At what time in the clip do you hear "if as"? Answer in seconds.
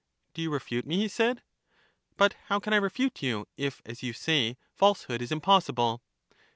3.55-4.01